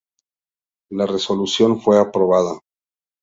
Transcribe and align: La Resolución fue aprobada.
La 0.89 1.05
Resolución 1.05 1.79
fue 1.79 1.99
aprobada. 1.99 2.57